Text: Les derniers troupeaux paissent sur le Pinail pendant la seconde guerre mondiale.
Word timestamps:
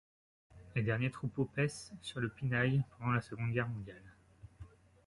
Les 0.73 0.81
derniers 0.81 1.11
troupeaux 1.11 1.45
paissent 1.45 1.91
sur 2.01 2.19
le 2.21 2.29
Pinail 2.29 2.83
pendant 2.97 3.11
la 3.11 3.21
seconde 3.21 3.51
guerre 3.51 3.69
mondiale. 3.69 4.15